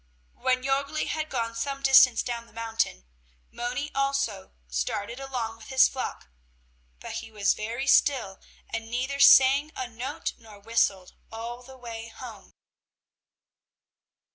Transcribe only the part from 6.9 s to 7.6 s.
but he was